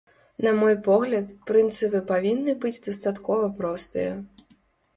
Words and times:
На 0.45 0.53
мой 0.59 0.75
погляд, 0.87 1.27
прынцыпы 1.51 2.01
павінны 2.13 2.57
быць 2.65 2.81
дастаткова 2.89 3.53
простыя. 3.63 4.11